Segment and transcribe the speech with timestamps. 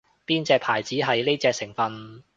[0.25, 2.23] 邊隻牌子係呢隻成份